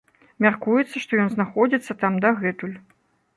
[0.45, 2.75] Мяркуецца, што ён знаходзіцца там дагэтуль.